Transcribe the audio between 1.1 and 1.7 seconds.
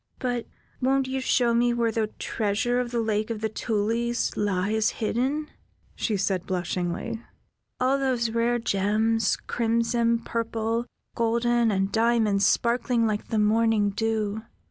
show